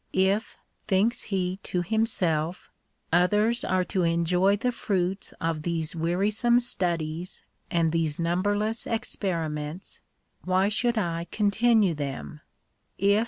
[0.29, 0.55] "If/'
[0.87, 2.71] thinks he to himself,"
[3.13, 9.99] others are to enjoy the fruits of these wearisome studies and these number less experiments,
[10.43, 12.41] why should I continue them